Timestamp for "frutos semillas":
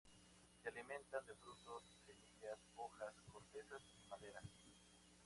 1.35-2.57